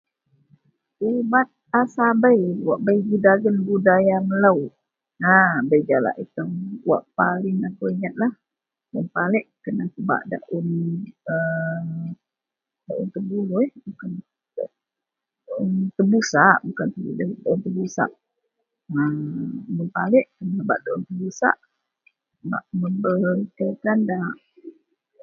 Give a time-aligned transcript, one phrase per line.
[1.09, 1.49] Ubat
[1.79, 4.61] a sabei wak bei dagen budaya melou
[5.33, 5.35] a
[5.69, 6.17] bei jalak,
[6.89, 8.33] wak paling akou inget lah.
[9.15, 10.67] Palek kena pebak daun
[11.33, 12.05] [amm]
[12.85, 13.69] daun tebuluih,
[15.47, 16.59] daun tebusak
[17.45, 18.09] daun tebusak,
[19.77, 20.25] mun palek
[20.55, 21.57] pebak daun tebusak
[22.49, 24.35] bak mebertikan daak